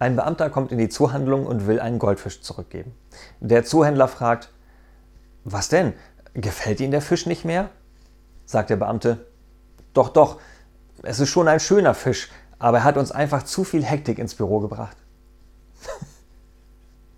[0.00, 2.94] Ein Beamter kommt in die Zoohandlung und will einen Goldfisch zurückgeben.
[3.38, 4.50] Der Zoohändler fragt,
[5.44, 5.92] was denn?
[6.32, 7.68] Gefällt Ihnen der Fisch nicht mehr?
[8.46, 9.26] Sagt der Beamte,
[9.92, 10.40] doch, doch,
[11.02, 14.34] es ist schon ein schöner Fisch, aber er hat uns einfach zu viel Hektik ins
[14.34, 14.96] Büro gebracht.